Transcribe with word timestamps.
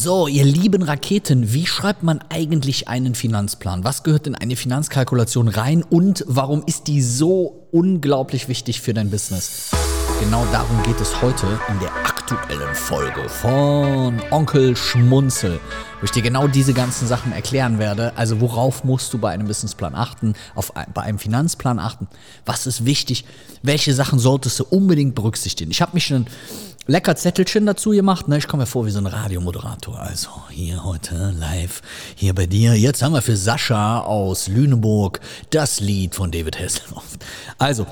So, 0.00 0.28
ihr 0.28 0.44
lieben 0.44 0.84
Raketen, 0.84 1.52
wie 1.52 1.66
schreibt 1.66 2.04
man 2.04 2.20
eigentlich 2.28 2.86
einen 2.86 3.16
Finanzplan? 3.16 3.82
Was 3.82 4.04
gehört 4.04 4.28
in 4.28 4.36
eine 4.36 4.54
Finanzkalkulation 4.54 5.48
rein 5.48 5.82
und 5.82 6.24
warum 6.28 6.62
ist 6.64 6.86
die 6.86 7.02
so 7.02 7.66
unglaublich 7.72 8.46
wichtig 8.46 8.80
für 8.80 8.94
dein 8.94 9.10
Business? 9.10 9.72
Genau 10.20 10.44
darum 10.52 10.82
geht 10.82 11.00
es 11.00 11.22
heute 11.22 11.46
in 11.68 11.78
der 11.78 11.92
aktuellen 11.94 12.74
Folge 12.74 13.28
von 13.28 14.20
Onkel 14.32 14.76
Schmunzel, 14.76 15.60
wo 16.00 16.04
ich 16.04 16.10
dir 16.10 16.22
genau 16.22 16.48
diese 16.48 16.74
ganzen 16.74 17.06
Sachen 17.06 17.32
erklären 17.32 17.78
werde. 17.78 18.12
Also 18.16 18.40
worauf 18.40 18.82
musst 18.82 19.12
du 19.14 19.18
bei 19.18 19.30
einem 19.30 19.46
Businessplan 19.46 19.94
achten, 19.94 20.34
auf, 20.56 20.72
bei 20.92 21.02
einem 21.02 21.18
Finanzplan 21.18 21.78
achten, 21.78 22.08
was 22.44 22.66
ist 22.66 22.84
wichtig, 22.84 23.24
welche 23.62 23.94
Sachen 23.94 24.18
solltest 24.18 24.58
du 24.58 24.64
unbedingt 24.64 25.14
berücksichtigen. 25.14 25.70
Ich 25.70 25.80
habe 25.80 25.92
mich 25.94 26.06
schon 26.06 26.26
lecker 26.88 27.14
Zettelchen 27.14 27.64
dazu 27.64 27.90
gemacht. 27.90 28.26
Ne? 28.26 28.38
Ich 28.38 28.48
komme 28.48 28.64
mir 28.64 28.66
vor 28.66 28.86
wie 28.86 28.90
so 28.90 28.98
ein 28.98 29.06
Radiomoderator. 29.06 30.00
Also 30.00 30.30
hier 30.50 30.84
heute 30.84 31.32
live, 31.38 31.80
hier 32.16 32.34
bei 32.34 32.46
dir. 32.46 32.74
Jetzt 32.74 33.02
haben 33.02 33.12
wir 33.12 33.22
für 33.22 33.36
Sascha 33.36 34.00
aus 34.00 34.48
Lüneburg 34.48 35.20
das 35.50 35.78
Lied 35.78 36.16
von 36.16 36.32
David 36.32 36.58
Hasselhoff. 36.58 37.18
Also, 37.58 37.86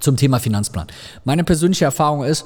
zum 0.00 0.16
Thema 0.16 0.38
Finanzplan. 0.38 0.86
Meine 1.24 1.44
persönliche 1.44 1.84
Erfahrung 1.84 2.24
ist, 2.24 2.44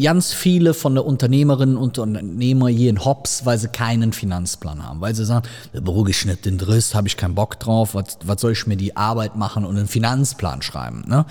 ganz 0.00 0.32
viele 0.32 0.74
von 0.74 0.94
der 0.94 1.04
Unternehmerinnen 1.04 1.76
und 1.76 1.98
Unternehmer 1.98 2.68
hier 2.68 2.88
in 2.88 3.04
Hops, 3.04 3.44
weil 3.44 3.58
sie 3.58 3.68
keinen 3.68 4.12
Finanzplan 4.12 4.86
haben, 4.86 5.00
weil 5.00 5.14
sie 5.14 5.24
sagen, 5.24 5.46
der 5.74 5.80
Bürogeschnitt, 5.80 6.46
den 6.46 6.56
Driss, 6.56 6.94
habe 6.94 7.08
ich 7.08 7.16
keinen 7.16 7.34
Bock 7.34 7.58
drauf, 7.58 7.94
was, 7.94 8.18
was 8.24 8.40
soll 8.40 8.52
ich 8.52 8.66
mir 8.66 8.76
die 8.76 8.96
Arbeit 8.96 9.36
machen 9.36 9.64
und 9.64 9.76
einen 9.76 9.88
Finanzplan 9.88 10.62
schreiben. 10.62 11.04
Ne? 11.06 11.26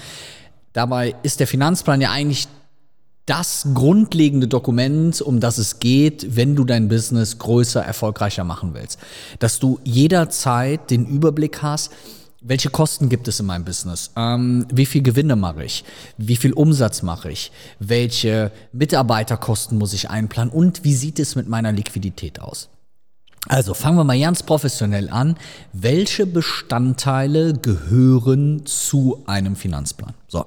Dabei 0.73 1.15
ist 1.23 1.39
der 1.39 1.48
Finanzplan 1.48 2.01
ja 2.01 2.11
eigentlich 2.11 2.48
das 3.25 3.67
grundlegende 3.73 4.48
Dokument, 4.48 5.21
um 5.21 5.39
das 5.39 5.57
es 5.57 5.79
geht, 5.79 6.35
wenn 6.35 6.55
du 6.55 6.65
dein 6.65 6.89
Business 6.89 7.37
größer, 7.37 7.81
erfolgreicher 7.81 8.43
machen 8.43 8.73
willst. 8.73 8.99
Dass 9.37 9.59
du 9.59 9.79
jederzeit 9.84 10.89
den 10.89 11.05
Überblick 11.05 11.61
hast, 11.61 11.91
welche 12.41 12.70
Kosten 12.70 13.09
gibt 13.09 13.27
es 13.27 13.40
in 13.40 13.45
meinem 13.45 13.65
Business? 13.65 14.12
Ähm, 14.15 14.65
wie 14.71 14.85
viel 14.85 15.01
Gewinne 15.01 15.35
mache 15.35 15.63
ich? 15.63 15.84
Wie 16.18 16.37
viel 16.37 16.54
Umsatz 16.54 17.01
mache 17.01 17.32
ich? 17.32 17.51
Welche 17.79 18.51
Mitarbeiterkosten 18.71 19.77
muss 19.77 19.93
ich 19.93 20.09
einplanen? 20.09 20.54
Und 20.54 20.84
wie 20.84 20.93
sieht 20.93 21.20
es 21.20 21.35
mit 21.35 21.48
meiner 21.48 21.71
Liquidität 21.71 22.40
aus? 22.40 22.70
Also 23.48 23.73
fangen 23.73 23.98
wir 23.98 24.04
mal 24.04 24.20
ganz 24.20 24.43
professionell 24.43 25.09
an. 25.09 25.35
Welche 25.71 26.26
Bestandteile 26.26 27.54
gehören 27.54 28.65
zu 28.65 29.23
einem 29.27 29.55
Finanzplan? 29.55 30.13
So, 30.27 30.45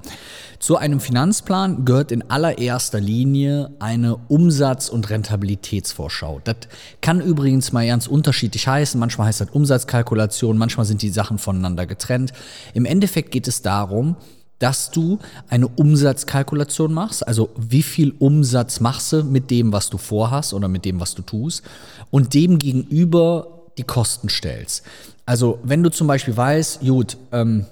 zu 0.58 0.76
einem 0.76 1.00
Finanzplan 1.00 1.84
gehört 1.84 2.12
in 2.12 2.30
allererster 2.30 3.00
Linie 3.00 3.70
eine 3.80 4.16
Umsatz- 4.28 4.90
und 4.90 5.08
Rentabilitätsvorschau. 5.08 6.40
Das 6.44 6.56
kann 7.00 7.20
übrigens 7.20 7.72
mal 7.72 7.86
ganz 7.86 8.06
unterschiedlich 8.06 8.68
heißen. 8.68 9.00
Manchmal 9.00 9.28
heißt 9.28 9.40
das 9.40 9.50
Umsatzkalkulation, 9.50 10.58
manchmal 10.58 10.86
sind 10.86 11.02
die 11.02 11.10
Sachen 11.10 11.38
voneinander 11.38 11.86
getrennt. 11.86 12.32
Im 12.74 12.84
Endeffekt 12.84 13.32
geht 13.32 13.48
es 13.48 13.62
darum, 13.62 14.16
dass 14.62 14.90
du 14.92 15.18
eine 15.48 15.66
Umsatzkalkulation 15.66 16.92
machst, 16.92 17.26
also 17.26 17.50
wie 17.56 17.82
viel 17.82 18.14
Umsatz 18.18 18.78
machst 18.78 19.12
du 19.12 19.24
mit 19.24 19.50
dem, 19.50 19.72
was 19.72 19.90
du 19.90 19.98
vorhast 19.98 20.54
oder 20.54 20.68
mit 20.68 20.84
dem, 20.84 21.00
was 21.00 21.14
du 21.14 21.22
tust 21.22 21.64
und 22.10 22.32
dem 22.34 22.58
gegenüber 22.58 23.62
die 23.76 23.82
Kosten 23.82 24.28
stellst. 24.28 24.84
Also 25.26 25.58
wenn 25.64 25.82
du 25.82 25.90
zum 25.90 26.06
Beispiel 26.06 26.36
weißt, 26.36 26.80
gut, 26.80 27.16
ähm, 27.32 27.66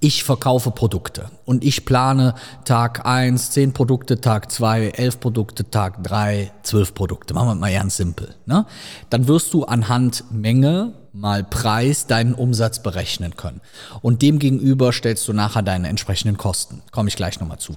ich 0.00 0.24
verkaufe 0.24 0.70
Produkte 0.70 1.30
und 1.44 1.64
ich 1.64 1.84
plane 1.84 2.34
Tag 2.64 3.06
1 3.06 3.50
10 3.50 3.72
Produkte, 3.72 4.20
Tag 4.20 4.50
2 4.50 4.88
11 4.88 5.20
Produkte, 5.20 5.70
Tag 5.70 6.02
3 6.02 6.52
12 6.62 6.94
Produkte. 6.94 7.34
Machen 7.34 7.48
wir 7.48 7.54
mal 7.54 7.72
ganz 7.72 7.96
simpel. 7.96 8.34
Ne? 8.46 8.66
Dann 9.10 9.28
wirst 9.28 9.54
du 9.54 9.64
anhand 9.64 10.24
Menge 10.30 10.92
mal 11.12 11.44
Preis 11.44 12.06
deinen 12.06 12.34
Umsatz 12.34 12.82
berechnen 12.82 13.36
können. 13.36 13.60
Und 14.02 14.22
dem 14.22 14.38
gegenüber 14.38 14.92
stellst 14.92 15.26
du 15.28 15.32
nachher 15.32 15.62
deine 15.62 15.88
entsprechenden 15.88 16.36
Kosten. 16.36 16.82
Komme 16.90 17.08
ich 17.08 17.16
gleich 17.16 17.40
nochmal 17.40 17.58
zu. 17.58 17.76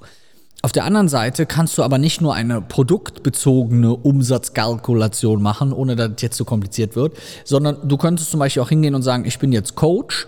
Auf 0.64 0.72
der 0.72 0.86
anderen 0.86 1.08
Seite 1.08 1.46
kannst 1.46 1.78
du 1.78 1.84
aber 1.84 2.00
nicht 2.00 2.20
nur 2.20 2.34
eine 2.34 2.62
produktbezogene 2.62 3.96
Umsatzkalkulation 3.96 5.42
machen, 5.42 5.72
ohne 5.72 5.96
dass 5.96 6.12
es 6.16 6.22
jetzt 6.24 6.38
zu 6.38 6.46
kompliziert 6.46 6.96
wird, 6.96 7.16
sondern 7.46 7.88
du 7.88 7.96
könntest 7.96 8.32
zum 8.32 8.40
Beispiel 8.40 8.64
auch 8.64 8.70
hingehen 8.70 8.96
und 8.96 9.04
sagen, 9.04 9.26
ich 9.26 9.38
bin 9.38 9.52
jetzt 9.52 9.76
Coach 9.76 10.28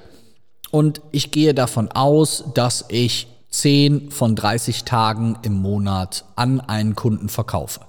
und 0.71 1.01
ich 1.11 1.31
gehe 1.31 1.53
davon 1.53 1.91
aus, 1.91 2.43
dass 2.53 2.85
ich 2.89 3.27
10 3.49 4.11
von 4.11 4.35
30 4.35 4.83
Tagen 4.83 5.37
im 5.41 5.53
Monat 5.53 6.25
an 6.35 6.59
einen 6.59 6.95
Kunden 6.95 7.29
verkaufe 7.29 7.81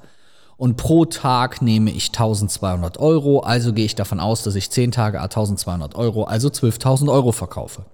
und 0.61 0.77
pro 0.77 1.07
Tag 1.07 1.63
nehme 1.63 1.91
ich 1.91 2.09
1200 2.09 2.99
Euro, 2.99 3.41
also 3.41 3.73
gehe 3.73 3.87
ich 3.87 3.95
davon 3.95 4.21
aus, 4.21 4.43
dass 4.43 4.57
ich 4.57 4.71
10 4.71 4.93
Tage 4.93 5.19
1200 5.19 5.95
Euro, 5.95 6.25
also 6.25 6.49
12.000 6.49 7.11
Euro 7.11 7.33
verkaufe. 7.33 7.87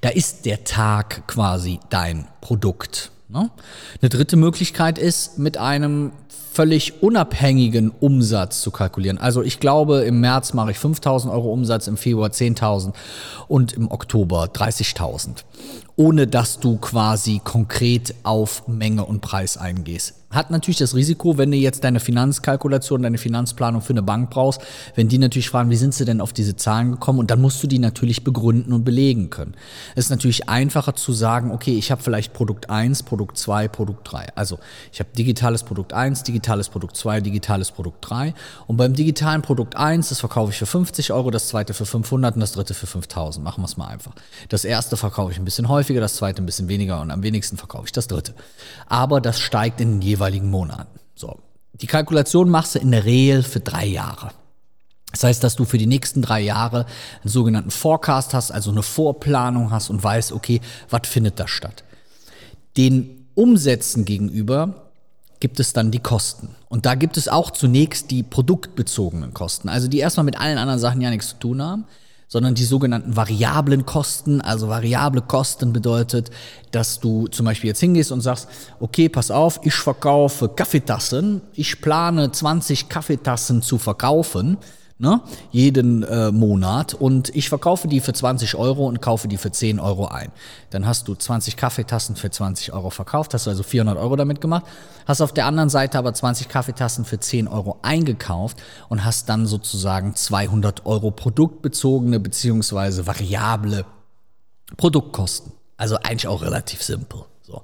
Da 0.00 0.10
ist 0.10 0.46
der 0.46 0.62
Tag 0.62 1.26
quasi 1.26 1.80
dein 1.90 2.28
Produkt. 2.40 3.10
Ne? 3.28 3.50
Eine 4.00 4.08
dritte 4.08 4.36
Möglichkeit 4.36 4.98
ist, 4.98 5.40
mit 5.40 5.56
einem 5.56 6.12
völlig 6.58 7.04
unabhängigen 7.04 7.92
Umsatz 8.00 8.62
zu 8.62 8.72
kalkulieren. 8.72 9.16
Also 9.16 9.44
ich 9.44 9.60
glaube, 9.60 10.00
im 10.00 10.18
März 10.18 10.54
mache 10.54 10.72
ich 10.72 10.78
5000 10.80 11.32
Euro 11.32 11.52
Umsatz, 11.52 11.86
im 11.86 11.96
Februar 11.96 12.30
10.000 12.30 12.94
und 13.46 13.74
im 13.74 13.88
Oktober 13.88 14.46
30.000, 14.46 15.44
ohne 15.94 16.26
dass 16.26 16.58
du 16.58 16.78
quasi 16.78 17.40
konkret 17.44 18.12
auf 18.24 18.66
Menge 18.66 19.04
und 19.04 19.20
Preis 19.20 19.56
eingehst 19.56 20.18
hat 20.30 20.50
natürlich 20.50 20.78
das 20.78 20.94
Risiko, 20.94 21.38
wenn 21.38 21.50
du 21.50 21.56
jetzt 21.56 21.84
deine 21.84 22.00
Finanzkalkulation, 22.00 23.02
deine 23.02 23.18
Finanzplanung 23.18 23.80
für 23.80 23.94
eine 23.94 24.02
Bank 24.02 24.28
brauchst, 24.30 24.60
wenn 24.94 25.08
die 25.08 25.18
natürlich 25.18 25.48
fragen, 25.48 25.70
wie 25.70 25.76
sind 25.76 25.94
sie 25.94 26.04
denn 26.04 26.20
auf 26.20 26.32
diese 26.32 26.54
Zahlen 26.56 26.92
gekommen 26.92 27.18
und 27.18 27.30
dann 27.30 27.40
musst 27.40 27.62
du 27.62 27.66
die 27.66 27.78
natürlich 27.78 28.24
begründen 28.24 28.72
und 28.72 28.84
belegen 28.84 29.30
können. 29.30 29.54
Es 29.94 30.06
ist 30.06 30.10
natürlich 30.10 30.48
einfacher 30.48 30.94
zu 30.94 31.12
sagen, 31.12 31.50
okay, 31.50 31.76
ich 31.78 31.90
habe 31.90 32.02
vielleicht 32.02 32.34
Produkt 32.34 32.68
1, 32.68 33.04
Produkt 33.04 33.38
2, 33.38 33.68
Produkt 33.68 34.12
3. 34.12 34.28
Also 34.34 34.58
ich 34.92 35.00
habe 35.00 35.10
digitales 35.16 35.62
Produkt 35.62 35.94
1, 35.94 36.24
digitales 36.24 36.47
Produkt 36.68 36.96
2, 36.96 37.20
digitales 37.20 37.70
Produkt 37.70 37.98
3 38.08 38.34
und 38.66 38.76
beim 38.76 38.94
digitalen 38.94 39.42
Produkt 39.42 39.76
1, 39.76 40.08
das 40.08 40.20
verkaufe 40.20 40.52
ich 40.52 40.58
für 40.58 40.66
50 40.66 41.12
Euro, 41.12 41.30
das 41.30 41.48
zweite 41.48 41.74
für 41.74 41.86
500 41.86 42.34
und 42.34 42.40
das 42.40 42.52
dritte 42.52 42.74
für 42.74 42.86
5000. 42.86 43.44
Machen 43.44 43.62
wir 43.62 43.66
es 43.66 43.76
mal 43.76 43.88
einfach. 43.88 44.12
Das 44.48 44.64
erste 44.64 44.96
verkaufe 44.96 45.32
ich 45.32 45.38
ein 45.38 45.44
bisschen 45.44 45.68
häufiger, 45.68 46.00
das 46.00 46.16
zweite 46.16 46.42
ein 46.42 46.46
bisschen 46.46 46.68
weniger 46.68 47.00
und 47.00 47.10
am 47.10 47.22
wenigsten 47.22 47.56
verkaufe 47.56 47.86
ich 47.86 47.92
das 47.92 48.08
dritte. 48.08 48.34
Aber 48.86 49.20
das 49.20 49.38
steigt 49.38 49.80
in 49.80 49.92
den 49.92 50.02
jeweiligen 50.02 50.50
Monaten. 50.50 50.98
So. 51.14 51.38
Die 51.74 51.86
Kalkulation 51.86 52.48
machst 52.48 52.74
du 52.74 52.78
in 52.78 52.90
der 52.90 53.04
Regel 53.04 53.42
für 53.42 53.60
drei 53.60 53.86
Jahre. 53.86 54.30
Das 55.12 55.24
heißt, 55.24 55.42
dass 55.42 55.56
du 55.56 55.64
für 55.64 55.78
die 55.78 55.86
nächsten 55.86 56.20
drei 56.22 56.40
Jahre 56.40 56.84
einen 57.22 57.30
sogenannten 57.30 57.70
Forecast 57.70 58.34
hast, 58.34 58.50
also 58.50 58.70
eine 58.70 58.82
Vorplanung 58.82 59.70
hast 59.70 59.88
und 59.90 60.02
weißt, 60.02 60.32
okay, 60.32 60.60
was 60.90 61.08
findet 61.08 61.40
da 61.40 61.48
statt. 61.48 61.84
Den 62.76 63.26
Umsätzen 63.34 64.04
gegenüber 64.04 64.87
gibt 65.40 65.60
es 65.60 65.72
dann 65.72 65.90
die 65.90 66.00
Kosten. 66.00 66.50
Und 66.68 66.86
da 66.86 66.94
gibt 66.94 67.16
es 67.16 67.28
auch 67.28 67.50
zunächst 67.50 68.10
die 68.10 68.22
produktbezogenen 68.22 69.34
Kosten, 69.34 69.68
also 69.68 69.88
die 69.88 69.98
erstmal 69.98 70.24
mit 70.24 70.40
allen 70.40 70.58
anderen 70.58 70.80
Sachen 70.80 71.00
ja 71.00 71.10
nichts 71.10 71.28
zu 71.30 71.36
tun 71.36 71.62
haben 71.62 71.84
sondern 72.28 72.54
die 72.54 72.64
sogenannten 72.64 73.16
variablen 73.16 73.86
Kosten. 73.86 74.40
Also 74.40 74.68
variable 74.68 75.22
Kosten 75.22 75.72
bedeutet, 75.72 76.30
dass 76.70 77.00
du 77.00 77.26
zum 77.28 77.46
Beispiel 77.46 77.68
jetzt 77.68 77.80
hingehst 77.80 78.12
und 78.12 78.20
sagst, 78.20 78.48
okay, 78.78 79.08
pass 79.08 79.30
auf, 79.30 79.60
ich 79.64 79.74
verkaufe 79.74 80.48
Kaffeetassen, 80.48 81.40
ich 81.54 81.80
plane 81.80 82.30
20 82.30 82.88
Kaffeetassen 82.88 83.62
zu 83.62 83.78
verkaufen 83.78 84.58
ne, 84.98 85.20
jeden 85.50 86.02
äh, 86.02 86.32
Monat 86.32 86.94
und 86.94 87.34
ich 87.34 87.48
verkaufe 87.48 87.86
die 87.88 88.00
für 88.00 88.12
20 88.12 88.56
Euro 88.56 88.86
und 88.86 89.00
kaufe 89.00 89.28
die 89.28 89.36
für 89.36 89.52
10 89.52 89.78
Euro 89.78 90.06
ein. 90.06 90.32
Dann 90.70 90.86
hast 90.86 91.06
du 91.08 91.14
20 91.14 91.56
Kaffeetassen 91.56 92.16
für 92.16 92.30
20 92.30 92.72
Euro 92.72 92.90
verkauft, 92.90 93.32
hast 93.34 93.46
du 93.46 93.50
also 93.50 93.62
400 93.62 93.96
Euro 93.96 94.16
damit 94.16 94.40
gemacht, 94.40 94.64
hast 95.06 95.20
auf 95.20 95.32
der 95.32 95.46
anderen 95.46 95.68
Seite 95.68 95.98
aber 95.98 96.12
20 96.12 96.48
Kaffeetassen 96.48 97.04
für 97.04 97.20
10 97.20 97.46
Euro 97.46 97.78
eingekauft 97.82 98.58
und 98.88 99.04
hast 99.04 99.28
dann 99.28 99.46
sozusagen 99.46 100.16
200 100.16 100.84
Euro 100.84 101.10
produktbezogene 101.10 102.18
beziehungsweise 102.18 103.06
variable 103.06 103.84
Produktkosten. 104.76 105.52
Also 105.76 105.96
eigentlich 105.96 106.26
auch 106.26 106.42
relativ 106.42 106.82
simpel. 106.82 107.20
So. 107.42 107.62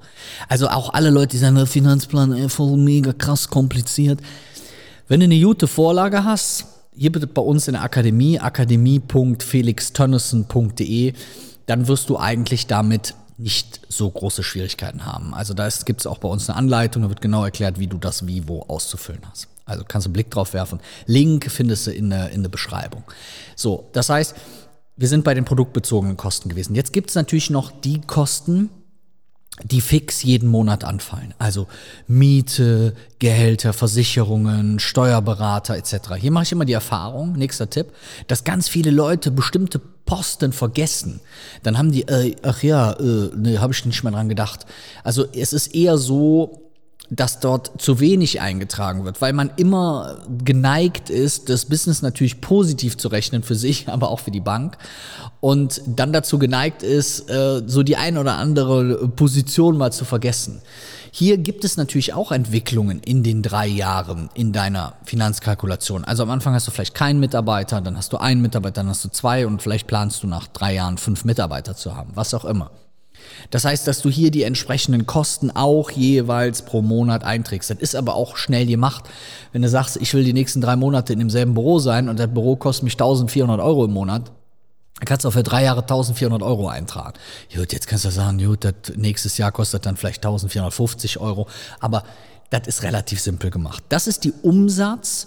Also 0.49 0.69
auch 0.69 0.95
alle 0.95 1.11
Leute, 1.11 1.33
die 1.33 1.39
sagen, 1.39 1.57
der 1.57 1.67
Finanzplan 1.67 2.33
ey, 2.33 2.49
voll 2.49 2.77
mega 2.77 3.13
krass 3.13 3.51
kompliziert. 3.51 4.21
Wenn 5.09 5.21
du 5.21 5.25
eine 5.25 5.39
gute 5.39 5.67
Vorlage 5.67 6.25
hast, 6.25 6.65
hier 6.97 7.13
bitte 7.13 7.27
bei 7.27 7.43
uns 7.43 7.69
in 7.69 7.75
der 7.75 7.83
Akademie, 7.83 8.39
akademie.felixtönnissen.de, 8.39 11.13
dann 11.67 11.89
wirst 11.89 12.09
du 12.09 12.19
eigentlich 12.19 12.67
damit 12.67 13.15
nicht 13.37 13.83
so 13.89 14.09
große 14.09 14.43
Schwierigkeiten 14.43 15.05
haben. 15.05 15.35
Also 15.35 15.53
da 15.55 15.69
gibt 15.85 16.01
es 16.01 16.07
auch 16.07 16.19
bei 16.19 16.29
uns 16.29 16.49
eine 16.49 16.57
Anleitung, 16.57 17.03
da 17.03 17.09
wird 17.09 17.21
genau 17.21 17.45
erklärt, 17.45 17.81
wie 17.81 17.89
du 17.89 17.99
das 17.99 18.27
wie 18.27 18.49
wo 18.49 18.63
auszufüllen 18.63 19.23
hast. 19.29 19.49
Also 19.65 19.85
kannst 19.87 20.07
du 20.07 20.09
einen 20.09 20.15
Blick 20.15 20.31
drauf 20.31 20.53
werfen. 20.53 20.81
Link 21.07 21.51
findest 21.51 21.87
du 21.87 21.91
in 21.91 22.11
der, 22.11 22.31
in 22.31 22.43
der 22.43 22.51
Beschreibung. 22.51 23.03
So, 23.57 23.89
das 23.93 24.11
heißt, 24.11 24.35
wir 24.97 25.09
sind 25.09 25.25
bei 25.25 25.35
den 25.35 25.45
produktbezogenen 25.45 26.17
Kosten 26.17 26.49
gewesen. 26.49 26.77
Jetzt 26.77 26.93
gibt 26.93 27.11
es 27.11 27.17
natürlich 27.17 27.51
noch 27.51 27.73
die 27.73 28.01
Kosten, 28.01 28.71
die 29.63 29.81
fix 29.81 30.23
jeden 30.23 30.49
Monat 30.49 30.83
anfallen. 30.83 31.33
Also 31.39 31.69
Miete, 32.09 32.95
Gehälter, 33.21 33.73
Versicherungen, 33.73 34.81
Steuerberater 34.81 35.77
etc. 35.77 36.15
Hier 36.19 36.33
mache 36.33 36.45
ich 36.45 36.53
immer 36.53 36.65
die 36.65 36.73
Erfahrung, 36.73 37.35
nächster 37.35 37.71
Tipp, 37.71 37.93
dass 38.27 38.43
ganz 38.45 38.69
viele 38.69 38.91
Leute 38.91 39.31
bestimmte 39.31 39.81
Posten 40.07 40.53
vergessen. 40.53 41.21
Dann 41.63 41.79
haben 41.79 41.93
die, 41.93 42.03
äh, 42.03 42.35
ach 42.43 42.63
ja, 42.63 42.93
äh, 42.93 43.31
ne, 43.35 43.61
habe 43.61 43.73
ich 43.73 43.85
nicht 43.87 44.03
mehr 44.03 44.13
dran 44.13 44.29
gedacht. 44.29 44.67
Also 45.05 45.25
es 45.33 45.53
ist 45.53 45.75
eher 45.75 45.99
so, 45.99 46.64
dass 47.11 47.41
dort 47.41 47.81
zu 47.81 48.01
wenig 48.01 48.41
eingetragen 48.41 49.05
wird, 49.05 49.21
weil 49.21 49.33
man 49.33 49.51
immer 49.57 50.19
geneigt 50.45 51.11
ist, 51.11 51.49
das 51.49 51.67
Business 51.67 52.03
natürlich 52.03 52.41
positiv 52.41 52.97
zu 52.97 53.09
rechnen 53.09 53.43
für 53.43 53.55
sich, 53.55 53.89
aber 53.89 54.11
auch 54.11 54.21
für 54.21 54.31
die 54.31 54.41
Bank 54.41 54.79
und 55.41 55.83
dann 55.87 56.13
dazu 56.13 56.39
geneigt 56.39 56.83
ist, 56.83 57.29
äh, 57.31 57.63
so 57.67 57.83
die 57.83 57.97
ein 57.97 58.17
oder 58.17 58.37
andere 58.37 59.09
Position 59.09 59.77
mal 59.77 59.93
zu 59.93 60.05
vergessen. 60.05 60.63
Hier 61.11 61.39
gibt 61.39 61.65
es 61.65 61.77
natürlich 61.77 62.13
auch 62.13 62.33
Entwicklungen 62.33 62.99
in 63.01 63.23
den 63.23 63.43
drei 63.43 63.69
Jahren 63.69 64.31
in 64.35 64.53
deiner 64.53 64.95
Finanzkalkulation. 65.05 66.05
Also 66.05 66.25
am 66.25 66.31
Anfang 66.31 66.55
hast 66.55 66.67
du 66.67 66.73
vielleicht 66.73 66.95
keinen 66.95 67.21
Mitarbeiter, 67.21 67.81
dann 67.81 67.97
hast 67.97 68.13
du 68.13 68.17
einen 68.17 68.43
Mitarbeiter, 68.43 68.81
dann 68.81 68.89
hast 68.89 69.05
du 69.05 69.11
zwei 69.11 69.47
und 69.47 69.63
vielleicht 69.63 69.87
planst 69.87 70.25
du 70.25 70.27
nach 70.27 70.49
drei 70.49 70.75
Jahren 70.75 70.99
fünf 70.99 71.25
Mitarbeiter 71.25 71.77
zu 71.77 71.95
haben, 71.95 72.11
was 72.15 72.35
auch 72.35 72.45
immer. 72.45 72.73
Das 73.51 73.65
heißt, 73.65 73.87
dass 73.87 74.03
du 74.03 74.11
hier 74.11 74.31
die 74.31 74.43
entsprechenden 74.43 75.07
Kosten 75.07 75.51
auch 75.51 75.91
jeweils 75.91 76.63
pro 76.63 76.83
Monat 76.83 77.25
einträgst. 77.25 77.71
Das 77.71 77.79
ist 77.79 77.97
aber 77.97 78.15
auch 78.15 78.37
schnell 78.37 78.67
gemacht. 78.67 79.05
Wenn 79.53 79.63
du 79.63 79.69
sagst, 79.69 79.97
ich 79.97 80.13
will 80.15 80.25
die 80.25 80.33
nächsten 80.33 80.61
drei 80.61 80.77
Monate 80.77 81.13
in 81.13 81.19
demselben 81.19 81.55
Büro 81.55 81.79
sein 81.79 82.09
und 82.09 82.19
das 82.19 82.33
Büro 82.33 82.57
kostet 82.57 82.85
mich 82.85 82.95
1400 82.95 83.61
Euro 83.61 83.85
im 83.85 83.93
Monat, 83.93 84.33
dann 84.99 85.07
kannst 85.07 85.25
du 85.25 85.29
auch 85.29 85.33
für 85.33 85.43
drei 85.43 85.65
Jahre 85.65 85.83
1400 85.83 86.43
Euro 86.43 86.69
eintragen. 86.69 87.15
Gut, 87.55 87.73
jetzt 87.73 87.89
kannst 87.89 88.05
du 88.05 88.11
sagen, 88.11 88.39
gut, 88.39 88.65
das 88.65 88.75
nächstes 88.97 89.39
Jahr 89.39 89.53
kostet 89.53 89.87
dann 89.87 89.97
vielleicht 89.97 90.19
1450 90.19 91.19
Euro. 91.19 91.49
Aber 91.81 92.05
das 92.51 92.69
ist 92.69 92.83
relativ 92.83 93.21
simpel 93.21 93.51
gemacht. 93.51 93.83
Das 93.89 94.07
ist 94.07 94.25
die 94.25 94.33
Umsatz- 94.43 95.27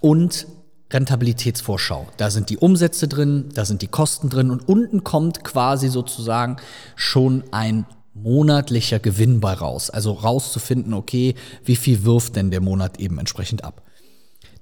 und 0.00 0.46
Rentabilitätsvorschau. 0.92 2.08
Da 2.16 2.30
sind 2.30 2.50
die 2.50 2.58
Umsätze 2.58 3.08
drin, 3.08 3.48
da 3.54 3.64
sind 3.64 3.82
die 3.82 3.88
Kosten 3.88 4.28
drin 4.28 4.50
und 4.50 4.68
unten 4.68 5.04
kommt 5.04 5.44
quasi 5.44 5.88
sozusagen 5.88 6.56
schon 6.96 7.44
ein 7.52 7.86
monatlicher 8.14 8.98
Gewinn 8.98 9.40
bei 9.40 9.52
raus. 9.52 9.90
Also 9.90 10.12
rauszufinden, 10.12 10.94
okay, 10.94 11.34
wie 11.64 11.76
viel 11.76 12.04
wirft 12.04 12.36
denn 12.36 12.50
der 12.50 12.60
Monat 12.60 12.98
eben 12.98 13.18
entsprechend 13.18 13.64
ab. 13.64 13.82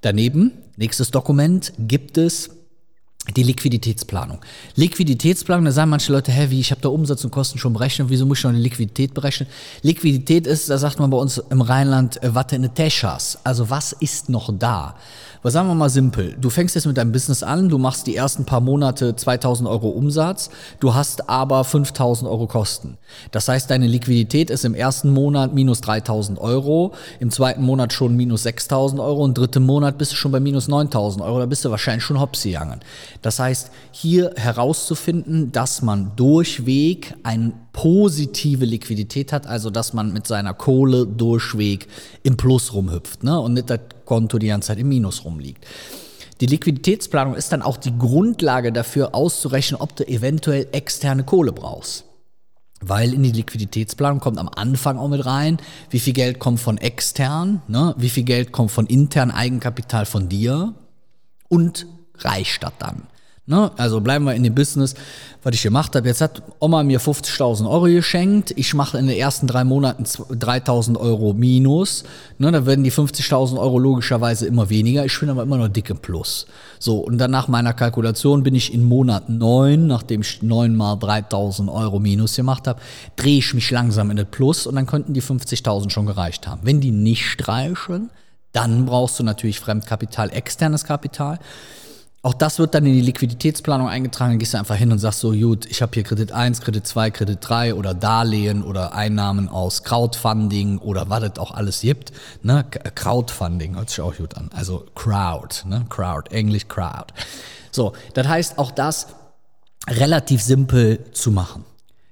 Daneben, 0.01 0.53
nächstes 0.77 1.11
Dokument, 1.11 1.73
gibt 1.79 2.19
es 2.19 2.51
die 3.39 3.45
Liquiditätsplanung. 3.45 4.41
Liquiditätsplanung, 4.75 5.65
da 5.65 5.71
sagen 5.71 5.91
manche 5.91 6.13
Leute, 6.13 6.33
hä, 6.33 6.47
wie, 6.51 6.59
ich 6.59 6.73
habe 6.73 6.81
da 6.81 6.89
Umsatz 6.89 7.23
und 7.25 7.31
Kosten 7.31 7.59
schon 7.59 7.73
berechnet, 7.73 8.11
wieso 8.11 8.27
muss 8.27 8.39
ich 8.39 8.45
noch 8.45 8.51
eine 8.51 8.59
Liquidität 8.59 9.15
berechnen? 9.15 9.49
Liquidität 9.83 10.47
ist, 10.47 10.69
da 10.69 10.77
sagt 10.77 10.99
man 10.99 11.09
bei 11.11 11.17
uns 11.17 11.39
im 11.39 11.61
Rheinland, 11.61 12.21
äh, 12.25 12.35
Watte 12.35 12.57
in 12.57 12.75
Teschas. 12.75 13.39
Also 13.45 13.71
was 13.71 13.93
ist 13.93 14.29
noch 14.29 14.51
da? 14.59 14.97
Was 15.43 15.53
sagen 15.53 15.69
wir 15.69 15.75
mal 15.75 15.89
simpel. 15.89 16.37
Du 16.41 16.51
fängst 16.51 16.75
jetzt 16.75 16.87
mit 16.87 16.97
deinem 16.97 17.13
Business 17.13 17.45
an, 17.45 17.69
du 17.69 17.79
machst 17.79 18.09
die 18.09 18.17
ersten 18.17 18.45
paar 18.45 18.61
Monate 18.61 19.15
2000 19.15 19.69
Euro 19.69 19.89
Umsatz, 19.91 20.51
du 20.81 20.95
hast 20.95 21.31
aber 21.31 21.63
5000 21.63 22.29
Euro 22.29 22.49
Kosten. 22.49 22.99
Das 23.31 23.47
heißt, 23.47 23.71
deine 23.71 23.87
Liquidität 23.87 24.51
ist 24.51 24.65
im 24.65 24.75
ersten 24.75 25.11
Monat 25.11 25.55
minus 25.55 25.81
3000 25.83 26.41
Euro, 26.41 26.93
im 27.21 27.31
zweiten 27.31 27.63
Monat 27.63 27.93
schon 27.93 28.17
minus 28.17 28.43
6000 28.43 29.01
Euro 29.01 29.23
und 29.23 29.31
im 29.31 29.35
dritten 29.35 29.65
Monat 29.65 29.97
bist 29.97 30.11
du 30.11 30.17
schon 30.17 30.33
bei 30.33 30.41
minus 30.41 30.67
9000 30.67 31.25
Euro, 31.25 31.39
da 31.39 31.47
bist 31.47 31.65
du 31.65 31.71
wahrscheinlich 31.71 32.03
schon 32.03 32.19
hopsi 32.19 32.51
gegangen. 32.51 32.81
Das 33.23 33.28
heißt, 33.39 33.71
hier 33.91 34.33
herauszufinden, 34.37 35.53
dass 35.53 35.83
man 35.83 36.13
durchweg 36.17 37.15
eine 37.23 37.53
positive 37.73 38.65
Liquidität 38.65 39.33
hat, 39.33 39.47
also 39.47 39.71
dass 39.71 39.93
man 39.93 40.13
mit 40.13 40.27
seiner 40.27 40.55
Kohle 40.55 41.07
durchweg 41.07 41.89
im 42.23 42.37
Plus 42.37 42.73
rumhüpft 42.73 43.25
ne? 43.25 43.39
und 43.41 43.55
nicht 43.55 43.71
das 43.71 43.81
Konto 44.05 44.39
die 44.39 44.49
ganze 44.49 44.69
Zeit 44.69 44.79
im 44.79 44.89
Minus 44.89 45.25
rumliegt. 45.25 45.65
Die 46.41 46.47
Liquiditätsplanung 46.47 47.35
ist 47.35 47.53
dann 47.53 47.63
auch 47.63 47.77
die 47.77 47.97
Grundlage 47.99 48.73
dafür 48.73 49.15
auszurechnen, 49.15 49.81
ob 49.81 49.97
du 49.97 50.07
eventuell 50.07 50.69
externe 50.73 51.25
Kohle 51.25 51.53
brauchst. 51.53 52.05
Weil 52.81 53.13
in 53.13 53.25
die 53.25 53.33
Liquiditätsplanung 53.33 54.21
kommt 54.21 54.39
am 54.39 54.49
Anfang 54.49 54.99
auch 54.99 55.09
mit 55.09 55.27
rein, 55.27 55.59
wie 55.91 55.99
viel 55.99 56.13
Geld 56.13 56.39
kommt 56.39 56.61
von 56.61 56.79
extern, 56.79 57.61
ne? 57.67 57.95
wie 57.99 58.09
viel 58.09 58.23
Geld 58.23 58.53
kommt 58.53 58.71
von 58.71 58.87
intern 58.87 59.33
Eigenkapital 59.33 60.07
von 60.07 60.29
dir 60.29 60.75
und 61.49 61.87
reicht 62.19 62.63
das 62.63 62.73
dann. 62.79 63.03
Ne? 63.49 63.71
Also 63.79 64.03
bleiben 64.03 64.27
wir 64.27 64.35
in 64.35 64.43
dem 64.43 64.55
Business, 64.55 64.95
was 65.43 65.55
ich 65.55 65.63
gemacht 65.63 65.97
habe. 65.97 66.07
Jetzt 66.07 66.21
hat 66.21 66.43
Oma 66.61 66.83
mir 66.83 67.01
50.000 67.01 67.67
Euro 67.67 67.87
geschenkt. 67.87 68.53
Ich 68.57 68.75
mache 68.75 68.99
in 68.99 69.07
den 69.07 69.17
ersten 69.17 69.47
drei 69.47 69.65
Monaten 69.65 70.05
3.000 70.05 70.99
Euro 70.99 71.33
minus. 71.33 72.05
Ne? 72.37 72.53
Da 72.53 72.67
werden 72.67 72.85
die 72.85 72.93
50.000 72.93 73.59
Euro 73.59 73.79
logischerweise 73.79 74.47
immer 74.47 74.69
weniger. 74.69 75.07
Ich 75.07 75.19
bin 75.19 75.31
aber 75.31 75.45
immer 75.45 75.57
noch 75.57 75.69
dicke 75.69 75.95
Plus. 75.95 76.47
So, 76.79 76.99
und 76.99 77.17
dann 77.17 77.31
nach 77.31 77.49
meiner 77.49 77.73
Kalkulation 77.73 78.43
bin 78.43 78.55
ich 78.55 78.75
in 78.75 78.85
Monat 78.85 79.31
9, 79.31 79.87
nachdem 79.87 80.21
ich 80.21 80.43
9 80.43 80.77
mal 80.77 80.97
3.000 80.97 81.73
Euro 81.73 82.01
minus 82.01 82.37
gemacht 82.37 82.67
habe, 82.67 82.83
drehe 83.17 83.39
ich 83.39 83.55
mich 83.55 83.71
langsam 83.71 84.11
in 84.11 84.19
das 84.19 84.27
Plus 84.31 84.67
und 84.67 84.77
dann 84.77 84.85
könnten 84.85 85.15
die 85.15 85.23
50.000 85.23 85.89
schon 85.89 86.05
gereicht 86.05 86.47
haben. 86.47 86.61
Wenn 86.65 86.83
die 86.83 86.91
nicht 86.91 87.49
reichen, 87.49 88.11
dann 88.53 88.85
brauchst 88.85 89.19
du 89.19 89.25
natürlich 89.25 89.59
Fremdkapital, 89.59 90.31
externes 90.35 90.85
Kapital. 90.85 91.39
Auch 92.21 92.35
das 92.35 92.59
wird 92.59 92.75
dann 92.75 92.85
in 92.85 92.95
die 92.95 93.01
Liquiditätsplanung 93.01 93.89
eingetragen. 93.89 94.33
Dann 94.33 94.39
gehst 94.41 94.55
du 94.55 94.59
einfach 94.59 94.75
hin 94.75 94.91
und 94.91 94.99
sagst 94.99 95.21
so, 95.21 95.31
gut, 95.33 95.67
ich 95.67 95.83
habe 95.83 95.93
hier 95.95 96.03
Kredit 96.03 96.33
1, 96.33 96.61
Kredit 96.61 96.85
2, 96.85 97.11
Kredit 97.13 97.39
3 97.41 97.75
oder 97.75 97.95
Darlehen 97.95 98.65
oder 98.65 98.93
Einnahmen 98.93 99.49
aus 99.49 99.85
Crowdfunding 99.85 100.79
oder 100.79 101.09
was 101.09 101.23
es 101.23 101.39
auch 101.39 101.53
alles 101.53 101.83
gibt. 101.83 102.13
Ne? 102.43 102.65
Crowdfunding 102.95 103.77
hört 103.77 103.91
sich 103.91 104.01
auch 104.01 104.17
gut 104.17 104.37
an. 104.37 104.51
Also 104.53 104.85
Crowd, 104.97 105.69
ne? 105.69 105.87
Crowd, 105.89 106.31
Englisch 106.33 106.67
Crowd. 106.67 107.15
So, 107.71 107.93
das 108.15 108.27
heißt 108.27 108.59
auch 108.59 108.73
das 108.73 109.07
relativ 109.89 110.43
simpel 110.43 111.05
zu 111.13 111.31
machen. 111.31 111.65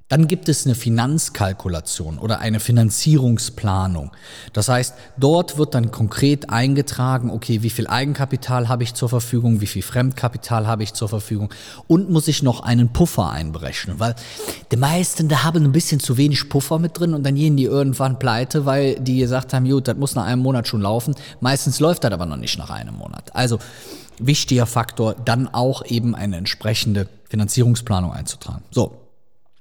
Dann 0.09 0.29
gibt 0.29 0.49
es 0.49 0.67
eine 0.67 0.77
Finanzkalkulation 0.77 2.19
oder 2.19 2.39
eine 2.39 2.61
Finanzierungsplanung. 2.61 4.13
Das 4.53 4.69
heißt, 4.69 4.95
dort 5.17 5.59
wird 5.59 5.75
dann 5.75 5.91
konkret 5.91 6.49
eingetragen, 6.49 7.29
okay, 7.29 7.63
wie 7.63 7.71
viel 7.71 7.89
Eigenkapital 7.89 8.69
habe 8.69 8.85
ich 8.85 8.95
zur 8.95 9.09
Verfügung, 9.09 9.61
wie 9.61 9.67
viel 9.67 9.83
Fremdkapital 9.83 10.69
habe 10.69 10.85
ich 10.85 10.95
zur 10.95 11.09
Verfügung 11.09 11.53
und 11.89 12.09
muss 12.09 12.29
ich 12.29 12.45
noch 12.45 12.61
einen 12.61 12.93
Puffer 12.93 13.31
einberechnen, 13.31 13.99
weil 13.99 14.15
die 14.71 14.77
meisten, 14.77 15.29
da 15.29 15.43
haben 15.43 15.65
ein 15.65 15.73
bisschen 15.73 15.99
zu 15.99 16.17
wenig 16.17 16.49
Puffer 16.49 16.79
mit 16.79 16.99
drin 16.99 17.13
und 17.13 17.25
dann 17.25 17.35
gehen 17.35 17.57
die 17.57 17.65
irgendwann 17.65 18.21
pleite, 18.21 18.65
weil 18.65 18.95
die 19.01 19.19
gesagt 19.19 19.55
haben, 19.55 19.69
gut, 19.69 19.89
das 19.89 19.97
muss 19.97 20.15
nach 20.15 20.27
einem 20.27 20.43
Monat 20.43 20.69
schon 20.69 20.83
laufen. 20.83 21.17
Meistens 21.41 21.81
läuft 21.81 22.05
das 22.05 22.13
aber 22.13 22.27
noch 22.27 22.37
nicht 22.37 22.59
nach 22.59 22.71
einem 22.71 22.95
Monat. 22.95 23.35
Also 23.35 23.59
wichtiger 24.19 24.67
Faktor, 24.67 25.17
dann 25.25 25.49
auch 25.49 25.85
eben 25.85 26.15
eine 26.15 26.37
entsprechende 26.37 27.09
Finanzierungsplanung 27.29 28.13
einzutragen. 28.13 28.63
So, 28.71 29.06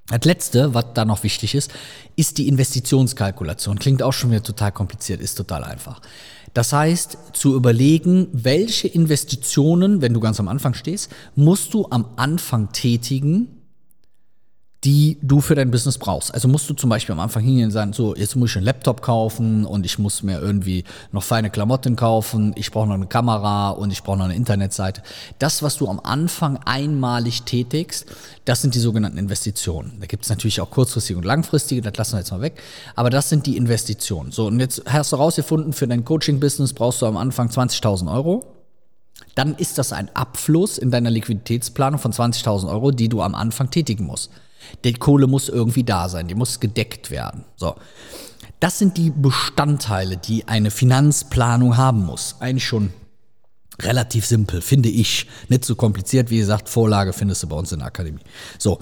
das 0.08 0.24
letzte, 0.24 0.74
was 0.74 0.86
da 0.94 1.04
noch 1.04 1.22
wichtig 1.22 1.54
ist, 1.54 1.70
ist 2.14 2.38
die 2.38 2.48
Investitionskalkulation. 2.48 3.78
Klingt 3.78 4.02
auch 4.02 4.12
schon 4.12 4.30
wieder 4.30 4.42
total 4.42 4.72
kompliziert, 4.72 5.20
ist 5.20 5.34
total 5.34 5.64
einfach. 5.64 6.00
Das 6.54 6.72
heißt, 6.72 7.18
zu 7.32 7.54
überlegen, 7.54 8.28
welche 8.32 8.88
Investitionen, 8.88 10.00
wenn 10.00 10.14
du 10.14 10.20
ganz 10.20 10.40
am 10.40 10.48
Anfang 10.48 10.74
stehst, 10.74 11.10
musst 11.34 11.74
du 11.74 11.86
am 11.90 12.06
Anfang 12.16 12.72
tätigen, 12.72 13.48
die 14.86 15.18
du 15.20 15.40
für 15.40 15.56
dein 15.56 15.72
Business 15.72 15.98
brauchst. 15.98 16.32
Also 16.32 16.46
musst 16.46 16.70
du 16.70 16.74
zum 16.74 16.90
Beispiel 16.90 17.12
am 17.12 17.18
Anfang 17.18 17.42
hingehen 17.42 17.64
und 17.64 17.70
sagen, 17.72 17.92
so, 17.92 18.14
jetzt 18.14 18.36
muss 18.36 18.50
ich 18.50 18.56
einen 18.56 18.66
Laptop 18.66 19.02
kaufen 19.02 19.66
und 19.66 19.84
ich 19.84 19.98
muss 19.98 20.22
mir 20.22 20.40
irgendwie 20.40 20.84
noch 21.10 21.24
feine 21.24 21.50
Klamotten 21.50 21.96
kaufen, 21.96 22.52
ich 22.54 22.70
brauche 22.70 22.86
noch 22.86 22.94
eine 22.94 23.08
Kamera 23.08 23.70
und 23.70 23.90
ich 23.90 24.04
brauche 24.04 24.18
noch 24.18 24.26
eine 24.26 24.36
Internetseite. 24.36 25.02
Das, 25.40 25.64
was 25.64 25.76
du 25.76 25.88
am 25.88 25.98
Anfang 25.98 26.58
einmalig 26.64 27.42
tätigst, 27.42 28.06
das 28.44 28.62
sind 28.62 28.76
die 28.76 28.78
sogenannten 28.78 29.18
Investitionen. 29.18 29.96
Da 29.98 30.06
gibt 30.06 30.22
es 30.22 30.30
natürlich 30.30 30.60
auch 30.60 30.70
kurzfristige 30.70 31.18
und 31.18 31.24
langfristige, 31.24 31.82
das 31.82 31.96
lassen 31.96 32.12
wir 32.12 32.18
jetzt 32.20 32.30
mal 32.30 32.40
weg, 32.40 32.62
aber 32.94 33.10
das 33.10 33.28
sind 33.28 33.46
die 33.46 33.56
Investitionen. 33.56 34.30
So, 34.30 34.46
und 34.46 34.60
jetzt 34.60 34.84
hast 34.86 35.10
du 35.10 35.16
rausgefunden, 35.16 35.72
für 35.72 35.88
dein 35.88 36.04
Coaching-Business 36.04 36.74
brauchst 36.74 37.02
du 37.02 37.06
am 37.06 37.16
Anfang 37.16 37.48
20.000 37.48 38.08
Euro 38.14 38.52
dann 39.34 39.54
ist 39.54 39.78
das 39.78 39.92
ein 39.92 40.10
Abfluss 40.14 40.78
in 40.78 40.90
deiner 40.90 41.10
Liquiditätsplanung 41.10 41.98
von 41.98 42.12
20.000 42.12 42.70
Euro, 42.70 42.90
die 42.90 43.08
du 43.08 43.22
am 43.22 43.34
Anfang 43.34 43.70
tätigen 43.70 44.04
musst. 44.04 44.30
Die 44.84 44.94
Kohle 44.94 45.26
muss 45.26 45.48
irgendwie 45.48 45.84
da 45.84 46.08
sein, 46.08 46.28
die 46.28 46.34
muss 46.34 46.60
gedeckt 46.60 47.10
werden. 47.10 47.44
So. 47.56 47.76
Das 48.60 48.78
sind 48.78 48.96
die 48.96 49.10
Bestandteile, 49.10 50.16
die 50.16 50.48
eine 50.48 50.70
Finanzplanung 50.70 51.76
haben 51.76 52.04
muss. 52.04 52.36
Eigentlich 52.40 52.66
schon 52.66 52.92
relativ 53.80 54.26
simpel, 54.26 54.62
finde 54.62 54.88
ich. 54.88 55.26
Nicht 55.48 55.64
so 55.64 55.74
kompliziert, 55.74 56.30
wie 56.30 56.38
gesagt, 56.38 56.68
Vorlage 56.68 57.12
findest 57.12 57.42
du 57.42 57.48
bei 57.48 57.56
uns 57.56 57.72
in 57.72 57.80
der 57.80 57.88
Akademie. 57.88 58.22
So, 58.58 58.78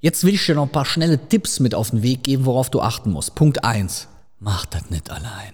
jetzt 0.00 0.24
will 0.24 0.34
ich 0.34 0.44
dir 0.44 0.56
noch 0.56 0.64
ein 0.64 0.72
paar 0.72 0.84
schnelle 0.84 1.28
Tipps 1.28 1.60
mit 1.60 1.74
auf 1.74 1.90
den 1.90 2.02
Weg 2.02 2.24
geben, 2.24 2.44
worauf 2.44 2.70
du 2.70 2.80
achten 2.80 3.12
musst. 3.12 3.34
Punkt 3.34 3.64
eins: 3.64 4.08
Mach 4.40 4.66
das 4.66 4.90
nicht 4.90 5.10
allein. 5.10 5.52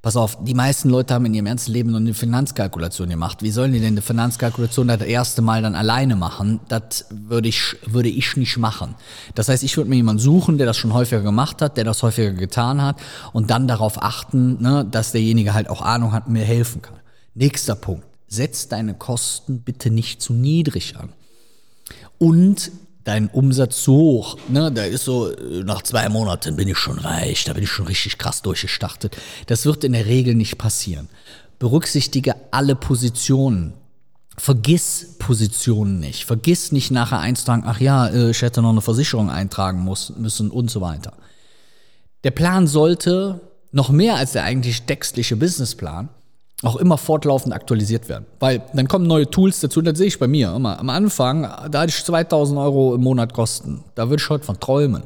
Pass 0.00 0.16
auf, 0.16 0.38
die 0.44 0.54
meisten 0.54 0.90
Leute 0.90 1.14
haben 1.14 1.26
in 1.26 1.34
ihrem 1.34 1.46
ganzen 1.46 1.72
Leben 1.72 1.90
noch 1.90 1.98
eine 1.98 2.14
Finanzkalkulation 2.14 3.08
gemacht. 3.08 3.42
Wie 3.42 3.50
sollen 3.50 3.72
die 3.72 3.80
denn 3.80 3.94
eine 3.94 4.02
Finanzkalkulation 4.02 4.86
das 4.86 5.00
erste 5.00 5.42
Mal 5.42 5.62
dann 5.62 5.74
alleine 5.74 6.14
machen? 6.14 6.60
Das 6.68 7.06
würde 7.10 7.48
ich, 7.48 7.76
würde 7.84 8.08
ich 8.08 8.36
nicht 8.36 8.56
machen. 8.58 8.94
Das 9.34 9.48
heißt, 9.48 9.64
ich 9.64 9.76
würde 9.76 9.90
mir 9.90 9.96
jemanden 9.96 10.22
suchen, 10.22 10.56
der 10.56 10.66
das 10.66 10.76
schon 10.76 10.92
häufiger 10.94 11.22
gemacht 11.22 11.60
hat, 11.62 11.76
der 11.76 11.84
das 11.84 12.02
häufiger 12.02 12.32
getan 12.32 12.80
hat 12.80 12.96
und 13.32 13.50
dann 13.50 13.66
darauf 13.66 14.00
achten, 14.00 14.62
ne, 14.62 14.86
dass 14.88 15.10
derjenige 15.10 15.52
halt 15.52 15.68
auch 15.68 15.82
Ahnung 15.82 16.12
hat 16.12 16.26
und 16.28 16.32
mir 16.32 16.44
helfen 16.44 16.80
kann. 16.80 16.96
Nächster 17.34 17.74
Punkt. 17.74 18.04
Setz 18.28 18.68
deine 18.68 18.94
Kosten 18.94 19.62
bitte 19.62 19.90
nicht 19.90 20.22
zu 20.22 20.32
niedrig 20.32 20.96
an. 20.96 21.08
Und 22.18 22.70
dein 23.08 23.28
Umsatz 23.28 23.82
so 23.82 23.94
hoch. 23.94 24.38
Ne? 24.48 24.70
Da 24.70 24.84
ist 24.84 25.04
so, 25.04 25.32
äh, 25.32 25.64
nach 25.64 25.82
zwei 25.82 26.08
Monaten 26.10 26.56
bin 26.56 26.68
ich 26.68 26.76
schon 26.76 26.98
reich, 26.98 27.44
da 27.44 27.54
bin 27.54 27.64
ich 27.64 27.70
schon 27.70 27.86
richtig 27.86 28.18
krass 28.18 28.42
durchgestartet. 28.42 29.16
Das 29.46 29.64
wird 29.64 29.82
in 29.82 29.94
der 29.94 30.04
Regel 30.04 30.34
nicht 30.34 30.58
passieren. 30.58 31.08
Berücksichtige 31.58 32.34
alle 32.50 32.76
Positionen. 32.76 33.72
Vergiss 34.36 35.16
Positionen 35.18 35.98
nicht. 35.98 36.26
Vergiss 36.26 36.70
nicht 36.70 36.90
nachher 36.90 37.18
einzutragen, 37.18 37.64
ach 37.66 37.80
ja, 37.80 38.08
äh, 38.08 38.30
ich 38.30 38.42
hätte 38.42 38.60
noch 38.60 38.70
eine 38.70 38.82
Versicherung 38.82 39.30
eintragen 39.30 39.84
müssen 39.84 40.50
und 40.50 40.70
so 40.70 40.82
weiter. 40.82 41.14
Der 42.24 42.30
Plan 42.30 42.66
sollte 42.66 43.40
noch 43.72 43.88
mehr 43.88 44.16
als 44.16 44.32
der 44.32 44.44
eigentlich 44.44 44.82
textliche 44.82 45.36
Businessplan 45.36 46.10
auch 46.62 46.76
immer 46.76 46.98
fortlaufend 46.98 47.54
aktualisiert 47.54 48.08
werden. 48.08 48.26
Weil 48.40 48.62
dann 48.74 48.88
kommen 48.88 49.06
neue 49.06 49.30
Tools 49.30 49.60
dazu, 49.60 49.80
das 49.80 49.98
sehe 49.98 50.08
ich 50.08 50.18
bei 50.18 50.26
mir 50.26 50.54
immer. 50.54 50.78
Am 50.78 50.90
Anfang, 50.90 51.42
da 51.70 51.80
hatte 51.80 51.90
ich 51.90 52.04
2000 52.04 52.58
Euro 52.58 52.94
im 52.94 53.02
Monat 53.02 53.32
Kosten. 53.32 53.84
Da 53.94 54.10
würde 54.10 54.20
ich 54.20 54.28
heute 54.28 54.44
von 54.44 54.58
träumen. 54.58 55.04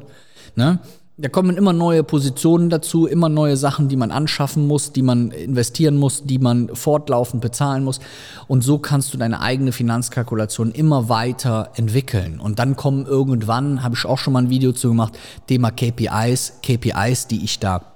Ne? 0.55 0.79
Da 1.15 1.29
kommen 1.29 1.57
immer 1.57 1.73
neue 1.73 2.03
Positionen 2.03 2.71
dazu, 2.71 3.05
immer 3.05 3.29
neue 3.29 3.55
Sachen, 3.55 3.87
die 3.87 3.95
man 3.95 4.09
anschaffen 4.09 4.65
muss, 4.65 4.93
die 4.93 5.03
man 5.03 5.29
investieren 5.29 5.95
muss, 5.95 6.23
die 6.23 6.39
man 6.39 6.75
fortlaufend 6.75 7.39
bezahlen 7.39 7.83
muss. 7.83 7.99
Und 8.47 8.63
so 8.63 8.79
kannst 8.79 9.13
du 9.13 9.19
deine 9.19 9.39
eigene 9.39 9.71
Finanzkalkulation 9.71 10.71
immer 10.71 11.09
weiter 11.09 11.69
entwickeln. 11.75 12.39
Und 12.39 12.57
dann 12.57 12.75
kommen 12.75 13.05
irgendwann, 13.05 13.83
habe 13.83 13.93
ich 13.93 14.05
auch 14.05 14.17
schon 14.17 14.33
mal 14.33 14.41
ein 14.41 14.49
Video 14.49 14.71
zu 14.71 14.89
gemacht, 14.89 15.15
Thema 15.45 15.69
KPIs, 15.69 16.53
KPIs, 16.63 17.27
die 17.27 17.43
ich 17.43 17.59
da 17.59 17.92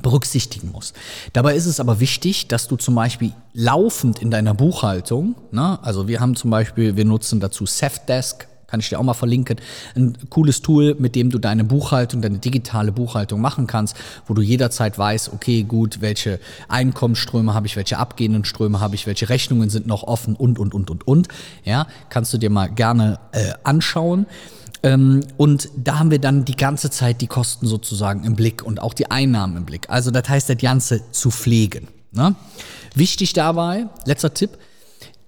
berücksichtigen 0.00 0.70
muss. 0.70 0.92
Dabei 1.32 1.56
ist 1.56 1.66
es 1.66 1.80
aber 1.80 1.98
wichtig, 1.98 2.46
dass 2.46 2.68
du 2.68 2.76
zum 2.76 2.94
Beispiel 2.94 3.32
laufend 3.52 4.20
in 4.22 4.30
deiner 4.30 4.54
Buchhaltung, 4.54 5.34
ne, 5.50 5.78
also 5.82 6.06
wir 6.06 6.20
haben 6.20 6.36
zum 6.36 6.50
Beispiel, 6.50 6.96
wir 6.96 7.04
nutzen 7.04 7.40
dazu 7.40 7.66
Safdesk, 7.66 8.46
kann 8.68 8.78
ich 8.78 8.88
dir 8.88 9.00
auch 9.00 9.04
mal 9.04 9.14
verlinken, 9.14 9.56
ein 9.96 10.16
cooles 10.30 10.62
Tool, 10.62 10.94
mit 10.98 11.16
dem 11.16 11.30
du 11.30 11.38
deine 11.38 11.64
Buchhaltung, 11.64 12.22
deine 12.22 12.38
digitale 12.38 12.92
Buchhaltung 12.92 13.40
machen 13.40 13.66
kannst, 13.66 13.96
wo 14.28 14.34
du 14.34 14.42
jederzeit 14.42 14.96
weißt, 14.96 15.32
okay, 15.32 15.64
gut, 15.64 16.00
welche 16.00 16.38
Einkommensströme 16.68 17.52
habe 17.52 17.66
ich, 17.66 17.74
welche 17.74 17.98
abgehenden 17.98 18.44
Ströme 18.44 18.78
habe 18.78 18.94
ich, 18.94 19.08
welche 19.08 19.28
Rechnungen 19.28 19.70
sind 19.70 19.88
noch 19.88 20.04
offen 20.04 20.36
und, 20.36 20.60
und, 20.60 20.72
und, 20.72 20.88
und, 20.88 21.06
und. 21.06 21.28
Ja, 21.64 21.88
kannst 22.10 22.32
du 22.32 22.38
dir 22.38 22.50
mal 22.50 22.68
gerne 22.68 23.18
äh, 23.32 23.54
anschauen. 23.64 24.26
Ähm, 24.82 25.22
und 25.36 25.68
da 25.76 25.98
haben 25.98 26.10
wir 26.10 26.18
dann 26.18 26.44
die 26.44 26.56
ganze 26.56 26.90
Zeit 26.90 27.20
die 27.20 27.26
Kosten 27.26 27.66
sozusagen 27.66 28.24
im 28.24 28.34
Blick 28.34 28.62
und 28.62 28.80
auch 28.80 28.94
die 28.94 29.10
Einnahmen 29.10 29.56
im 29.56 29.64
Blick. 29.64 29.88
Also 29.90 30.10
das 30.10 30.28
heißt, 30.28 30.48
das 30.48 30.58
Ganze 30.58 31.10
zu 31.12 31.30
pflegen. 31.30 31.88
Ne? 32.12 32.34
Wichtig 32.94 33.32
dabei, 33.32 33.86
letzter 34.04 34.34
Tipp, 34.34 34.58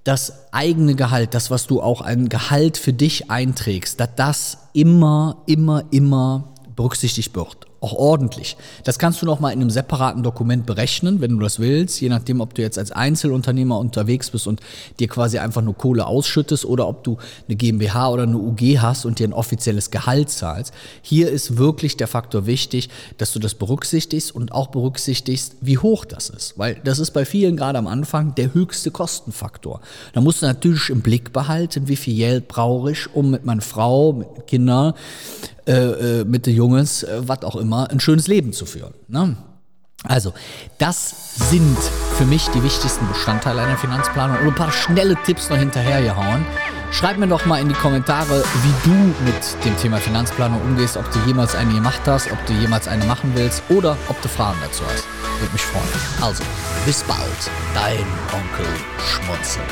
das 0.04 0.52
eigene 0.52 0.94
Gehalt, 0.94 1.34
das, 1.34 1.50
was 1.50 1.66
du 1.66 1.80
auch 1.80 2.00
ein 2.00 2.28
Gehalt 2.28 2.76
für 2.76 2.92
dich 2.92 3.30
einträgst, 3.30 4.00
dass 4.00 4.08
das 4.16 4.58
immer, 4.72 5.42
immer, 5.46 5.84
immer 5.90 6.54
berücksichtigt 6.74 7.34
wird 7.36 7.71
auch 7.82 7.92
ordentlich. 7.94 8.56
Das 8.84 8.98
kannst 8.98 9.20
du 9.22 9.26
noch 9.26 9.40
mal 9.40 9.50
in 9.50 9.60
einem 9.60 9.70
separaten 9.70 10.22
Dokument 10.22 10.66
berechnen, 10.66 11.20
wenn 11.20 11.32
du 11.32 11.38
das 11.40 11.58
willst, 11.58 12.00
je 12.00 12.08
nachdem, 12.08 12.40
ob 12.40 12.54
du 12.54 12.62
jetzt 12.62 12.78
als 12.78 12.92
Einzelunternehmer 12.92 13.78
unterwegs 13.78 14.30
bist 14.30 14.46
und 14.46 14.60
dir 15.00 15.08
quasi 15.08 15.38
einfach 15.38 15.62
nur 15.62 15.76
Kohle 15.76 16.06
ausschüttest 16.06 16.64
oder 16.64 16.86
ob 16.86 17.02
du 17.02 17.18
eine 17.48 17.56
GmbH 17.56 18.10
oder 18.10 18.22
eine 18.22 18.38
UG 18.38 18.78
hast 18.78 19.04
und 19.04 19.18
dir 19.18 19.28
ein 19.28 19.32
offizielles 19.32 19.90
Gehalt 19.90 20.30
zahlst. 20.30 20.72
Hier 21.02 21.30
ist 21.30 21.58
wirklich 21.58 21.96
der 21.96 22.06
Faktor 22.06 22.46
wichtig, 22.46 22.88
dass 23.18 23.32
du 23.32 23.40
das 23.40 23.54
berücksichtigst 23.54 24.34
und 24.34 24.52
auch 24.52 24.68
berücksichtigst, 24.68 25.56
wie 25.60 25.78
hoch 25.78 26.04
das 26.04 26.30
ist, 26.30 26.58
weil 26.58 26.80
das 26.84 27.00
ist 27.00 27.10
bei 27.10 27.24
vielen 27.24 27.56
gerade 27.56 27.78
am 27.78 27.88
Anfang 27.88 28.34
der 28.36 28.54
höchste 28.54 28.90
Kostenfaktor. 28.92 29.80
Da 30.12 30.20
musst 30.20 30.42
du 30.42 30.46
natürlich 30.46 30.88
im 30.90 31.00
Blick 31.00 31.32
behalten, 31.32 31.88
wie 31.88 31.96
viel 31.96 32.16
Geld 32.16 32.46
brauche 32.46 32.92
ich, 32.92 33.12
um 33.14 33.30
mit 33.30 33.44
meiner 33.44 33.60
Frau, 33.60 34.12
mit 34.12 34.46
Kindern 34.46 34.94
äh, 35.66 36.24
mit 36.24 36.46
den 36.46 36.54
Jungs, 36.54 37.02
äh, 37.02 37.20
was 37.26 37.42
auch 37.42 37.56
immer, 37.56 37.90
ein 37.90 38.00
schönes 38.00 38.26
Leben 38.26 38.52
zu 38.52 38.66
führen. 38.66 38.94
Ne? 39.08 39.36
Also, 40.04 40.34
das 40.78 41.36
sind 41.50 41.78
für 42.18 42.24
mich 42.24 42.48
die 42.48 42.62
wichtigsten 42.62 43.06
Bestandteile 43.06 43.62
einer 43.62 43.76
Finanzplanung 43.76 44.38
und 44.38 44.48
ein 44.48 44.54
paar 44.54 44.72
schnelle 44.72 45.16
Tipps 45.24 45.48
noch 45.48 45.56
hinterhergehauen. 45.58 46.44
Schreib 46.90 47.18
mir 47.18 47.28
doch 47.28 47.46
mal 47.46 47.60
in 47.60 47.68
die 47.68 47.74
Kommentare, 47.74 48.42
wie 48.62 48.90
du 48.90 48.94
mit 49.24 49.64
dem 49.64 49.76
Thema 49.78 49.98
Finanzplanung 49.98 50.60
umgehst, 50.62 50.96
ob 50.96 51.10
du 51.12 51.20
jemals 51.20 51.54
eine 51.54 51.72
gemacht 51.72 52.02
hast, 52.06 52.30
ob 52.32 52.44
du 52.46 52.52
jemals 52.54 52.88
eine 52.88 53.04
machen 53.04 53.32
willst 53.34 53.62
oder 53.70 53.96
ob 54.08 54.20
du 54.20 54.28
Fragen 54.28 54.58
dazu 54.62 54.82
hast. 54.84 55.04
Würde 55.40 55.52
mich 55.52 55.62
freuen. 55.62 55.84
Also, 56.20 56.42
bis 56.84 57.02
bald, 57.04 57.50
dein 57.74 58.04
Onkel 58.32 58.66
Schmunzel. 58.98 59.62